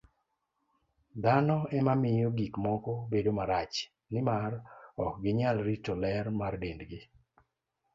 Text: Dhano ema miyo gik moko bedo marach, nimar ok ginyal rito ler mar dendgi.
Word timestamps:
Dhano 1.23 1.57
ema 1.77 1.93
miyo 2.01 2.29
gik 2.37 2.53
moko 2.65 2.93
bedo 3.11 3.31
marach, 3.37 3.75
nimar 4.11 4.53
ok 5.05 5.13
ginyal 5.23 5.57
rito 5.67 5.93
ler 6.03 6.25
mar 6.39 6.53
dendgi. 6.61 6.99